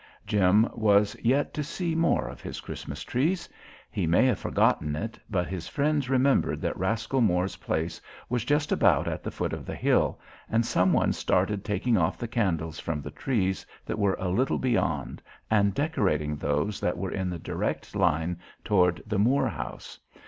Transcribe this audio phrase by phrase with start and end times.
[0.25, 3.47] Jim was yet to see more of his Christmas trees.
[3.91, 8.71] He may have forgotten it, but his friends remembered that Rascal Moore's place was just
[8.71, 10.19] about at the foot of the hill
[10.49, 14.57] and some one started taking off the candles from the trees that were a little
[14.57, 19.99] beyond and decorating those that were in the direct line toward the Moore house.